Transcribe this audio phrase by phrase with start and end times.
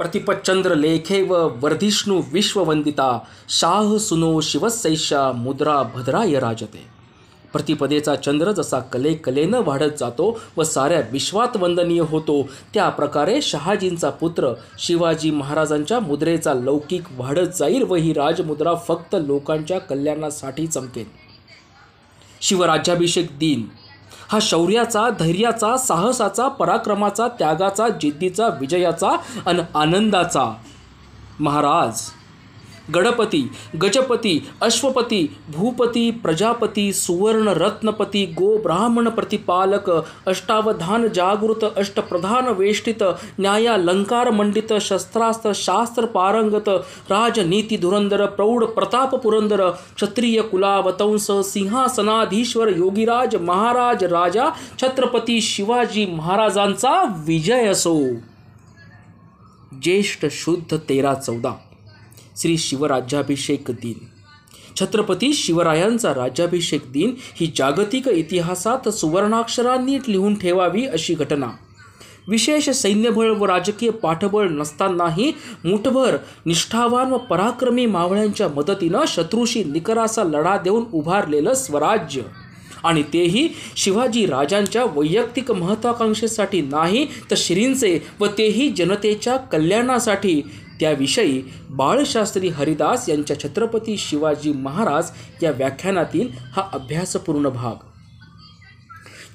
[0.00, 1.46] प्रतिपचंद्र लेखे व
[2.32, 3.08] विश्ववंदिता
[3.48, 6.84] शाह सुनो शिवसैषा मुद्रा भद्राय राजते।
[7.52, 12.42] प्रतिपदेचा चंद्र जसा कले कलेनं वाढत जातो व साऱ्या विश्वात वंदनीय होतो
[12.74, 19.78] त्या प्रकारे शहाजींचा पुत्र शिवाजी महाराजांच्या मुद्रेचा लौकिक वाढत जाईल व ही राजमुद्रा फक्त लोकांच्या
[19.80, 21.06] कल्याणासाठी चमकेल।
[22.40, 23.68] शिवराज्याभिषेक दिन
[24.28, 29.10] हा शौर्याचा धैर्याचा साहसाचा पराक्रमाचा त्यागाचा जिद्दीचा विजयाचा
[29.46, 30.56] आणि आनंदाचा.
[31.40, 32.00] महाराज
[32.94, 33.50] गणपती
[33.82, 39.90] गजपती अश्वपती भूपती प्रजापती सुवर्ण रत्नपती गो ब्राह्मण प्रतिपालक
[40.26, 43.02] अष्टावधान जागृत अष्टप्रधान वेष्टित
[43.38, 46.68] न्यायालंकार मंडित शस्त्रास्त्र शास्त्र पारंगत
[47.10, 54.50] राजनीती धुरंदर प्रौढ प्रताप पुरंदर क्षत्रिय कुलावतंस सिंहासनाधीश्वर योगीराज महाराज राजा
[54.82, 57.98] छत्रपती शिवाजी महाराजांचा विजय असो.
[59.82, 61.52] ज्येष्ठ शुद्ध तेरा चौदा.
[62.40, 64.06] श्री शिवराज्याभिषेक दिन.
[64.76, 71.46] छत्रपती शिवरायांचा राज्याभिषेक दिन ही जागतिक इतिहासात सुवर्णाक्षरांनी लिहून ठेवावी अशी घटना.
[72.28, 75.32] विशेष सैन्यबळ व राजकीय पाठबळ नसतानाही
[75.64, 82.20] मुठभर निष्ठावान व पराक्रमी मावळ्यांच्या मदतीनं शत्रूशी निकराचा लढा देऊन उभारलेलं स्वराज्य.
[82.84, 90.42] आणि तेही शिवाजी राजांच्या वैयक्तिक महत्वाकांक्षेसाठी नाही तर श्रींचे व तेही जनतेच्या कल्याणासाठी
[90.80, 95.10] त्याविषयी बाळशास्त्री हरिदास यांच्या छत्रपती शिवाजी महाराज
[95.42, 97.74] या व्याख्यानातील हा अभ्यासपूर्ण भाग.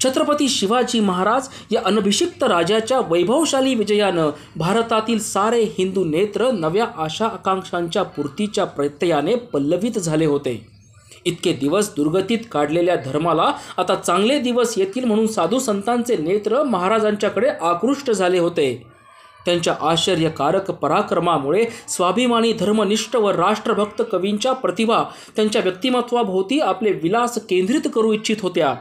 [0.04, 8.02] छत्रपती शिवाजी महाराज या अनभिषिक्त राजाच्या वैभवशाली विजयानं भारतातील सारे हिंदू नेत्र नव्या आशा आकांक्षांच्या
[8.02, 10.66] पूर्तीच्या प्रत्ययाने पल्लवित झाले होते.
[11.24, 18.10] इतके दिवस दुर्गतीत काढलेल्या धर्माला आता चांगले दिवस येतील म्हणून साधू संतांचे नेत्र महाराजांच्याकडे आकृष्ट
[18.10, 18.95] झाले होते.
[19.46, 25.02] त्यांच्या आश्चर्यकारक पराक्रमामुळे स्वाभिमानी धर्मनिष्ठ व राष्ट्रभक्त कवींच्या प्रतिभा
[25.36, 28.74] त्यांच्या व्यक्तिमत्वाभोवती आपले विलास केंद्रित करू इच्छित होत्या.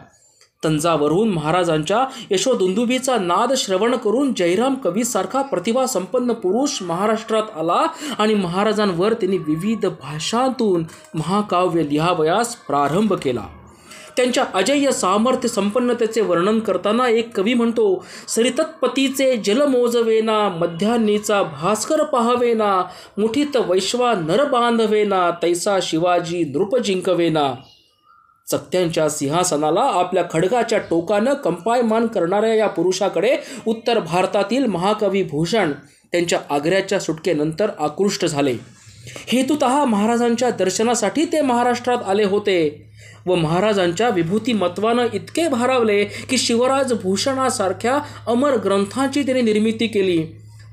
[0.63, 7.85] तंजावरून महाराजांच्या यशोदुंदुबीचा नाद श्रवण करून जयराम कवीसारखा प्रतिभा संपन्न पुरुष महाराष्ट्रात आला
[8.19, 10.83] आणि महाराजांवर त्यांनी विविध भाषांतून
[11.15, 13.45] महाकाव्य लिहावयास प्रारंभ केला.
[14.17, 22.83] त्यांच्या अजय्य सामर्थ्य संपन्नतेचे वर्णन करताना एक कवी म्हणतो सरितत्पतीचे जलमोजवेना मध्यान्नीचा भास्कर पहावेना
[23.17, 27.53] मुठीत वैश्वा नर बांधवेना तैसा शिवाजी नृप जिंकवेना.
[28.51, 33.37] चकत्यांच्या सिंहासनाला आपल्या खडगाच्या टोकानं कंपायमान करणाऱ्या या पुरुषाकडे
[33.67, 35.71] उत्तर भारतातील महाकवी भूषण
[36.11, 38.55] त्यांच्या आग्र्याच्या सुटकेनंतर आकृष्ट झाले.
[39.27, 42.85] हेतुत महाराजांच्या दर्शनासाठी ते महाराष्ट्रात आले होते
[43.25, 50.25] व महाराजांच्या विभूतिमत्वानं इतके भारावले की शिवराज भूषणासारख्या अमर ग्रंथांची त्यांनी निर्मिती केली.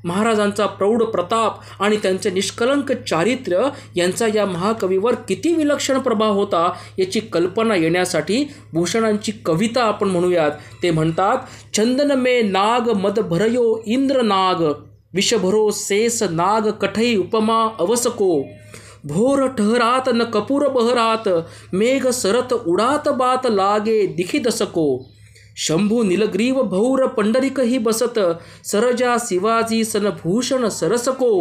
[0.05, 7.21] महाराजांचा प्रौढ प्रताप आणि त्यांचे निष्कलंक चारित्र्य यांचा या महाकवीवर किती विलक्षण प्रभाव होता याची
[7.33, 10.51] कल्पना येण्यासाठी भूषणांची कविता आपण म्हणूयात.
[10.83, 14.73] ते म्हणतात चंदन मे नाग मद भरयो इंद्र नाग
[15.15, 18.33] विषभरो शेष नाग कठई उपमा अवसको।
[19.07, 21.29] भोर ठहरात न कपूर बहरात
[21.75, 24.87] मेघ सरत उडात बात लागे दिखी दसको
[25.59, 28.15] शंभू निलग्रीव भौर पंडरिक ही बसत
[28.65, 31.33] सरजा शिवाजी सनभूषण सरसको।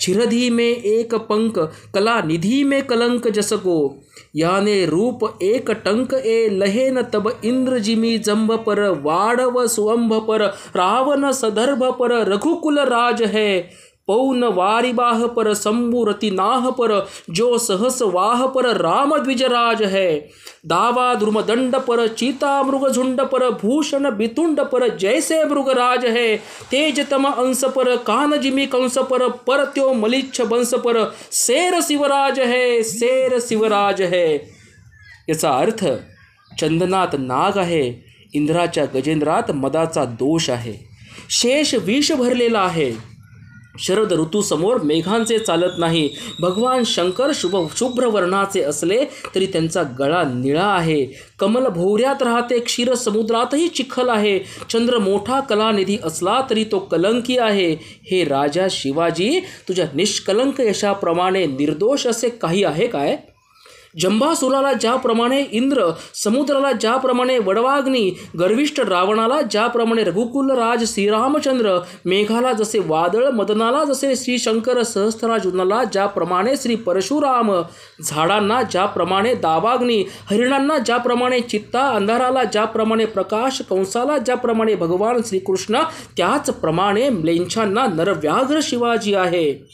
[0.00, 1.58] छिरधी में एक पंक
[1.94, 4.02] कला निधि में कलंक जसको।
[4.36, 10.42] याने रूप एक टंक ए लहे न तब इंद्र जिमी जम्भ पर वाडव स्वंभ पर,
[10.76, 13.70] रावण सदर्भ पर, रघुकुल राज है।
[14.08, 16.92] पौन वारिबाह पर संबुरति नाह पर
[17.30, 20.10] जो सहस वाह पर राम द्विजराज है।
[20.66, 26.36] दावा द्रुमदंड पर चीता मृग झुंड पर भूषण बितुंड पर जैसे मृगराज है।
[26.70, 31.02] तेजतम अंश पर कान जिमी कंस पर पर त्यो मलिच्छ वंश पर
[31.32, 34.26] शेर शिवराज है शेर शिवराज है।
[35.28, 35.84] याचा अर्थ
[36.58, 37.84] चंदनात नाग आहे
[38.34, 40.74] इंद्राच्या गजेंद्रात मदाचा दोष आहे।
[41.30, 42.90] शेष विष भरलेला आहे।
[43.78, 46.08] शरद ऋतूसमोर मेघांचे चालत नाही.
[46.40, 49.04] भगवान शंकर शुभ शुभ्र वर्णाचे असले
[49.34, 51.06] तरी त्यांचा गळा निळा आहे.
[51.38, 54.38] कमल भोवऱ्यात राहते क्षीर समुद्रातही चिखल आहे.
[54.70, 57.72] चंद्र मोठा कलानिधी असला तरी तो कलंकी आहे.
[57.82, 63.16] हे राजा शिवाजी तुझ्या निष्कलंक यशाप्रमाणे निर्दोष असे काही आहे काय?
[64.00, 73.28] जंभासुराला ज्याप्रमाणे इंद्र समुद्राला ज्याप्रमाणे वडवाग्नी गर्विष्ठ रावणाला ज्याप्रमाणे रघुकुल राज श्रीरामचंद्र मेघाला जसे वादळ
[73.28, 77.52] मदनाला जसे श्री शंकर सहस्त्रार्जुनाला ज्याप्रमाणे श्री परशुराम
[78.02, 85.82] झाडांना ज्याप्रमाणे दावाग्नी हरिणांना ज्याप्रमाणे चित्ता अंधाराला ज्याप्रमाणे प्रकाश कंसाला ज्याप्रमाणे भगवान श्रीकृष्ण
[86.16, 89.66] त्याचप्रमाणे म्लेंछांना नरव्याघ्र शिवाजी आहे.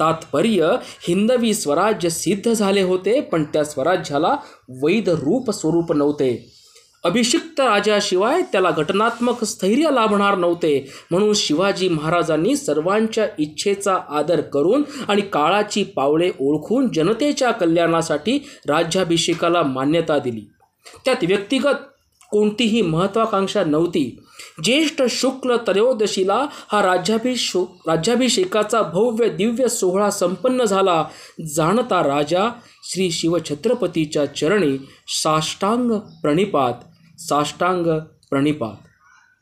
[0.00, 0.76] तात्पर्य
[1.08, 4.36] हिंदवी स्वराज्य सिद्ध झाले होते पण त्या स्वराज्याला
[4.82, 6.60] वैध रूप स्वरूप नव्हते.
[7.04, 10.92] अभिषिक्त राजाशिवाय त्याला घटनात्मक स्थैर्य लाभणार नव्हते.
[11.10, 20.18] म्हणून शिवाजी महाराजांनी सर्वांच्या इच्छेचा आदर करून आणि काळाची पावले ओळखून जनतेच्या कल्याणासाठी राज्याभिषेकाला मान्यता
[20.18, 20.42] दिली.
[21.04, 21.80] त्यात व्यक्तिगत
[22.30, 24.20] कोणतीही महत्त्वाकांक्षा नव्हती.
[24.64, 31.04] ज्येष्ठ शुक्ल त्रयोदशीला हा राज्याभिषो राज्याभिषेकाचा भव्य दिव्य सोहळा संपन्न झाला.
[31.56, 32.48] जाणता राजा
[32.84, 34.78] श्री शिवछत्रपतीच्या चरणी
[35.08, 36.74] साष्टांग प्रणिपात
[37.18, 37.86] साष्टांग
[38.30, 38.86] प्रणिपात.